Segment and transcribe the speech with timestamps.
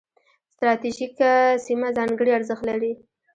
[0.53, 1.31] ستراتیژیکه
[1.65, 2.91] سیمه ځانګړي ارزښت لري.